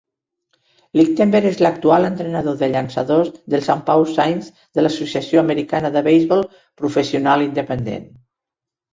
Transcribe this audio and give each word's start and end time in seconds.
Ligtenberg 0.99 1.47
és 1.47 1.57
l'actual 1.65 2.05
entrenador 2.07 2.55
de 2.61 2.69
llançadors 2.71 3.29
dels 3.53 3.67
Saint 3.69 3.83
Paul 3.89 4.05
Saints 4.13 4.47
de 4.79 4.85
l'Associació 4.85 5.43
Americana 5.43 5.91
de 5.97 6.03
Beisbol 6.09 6.41
Professional 6.83 7.45
Independent. 7.49 8.09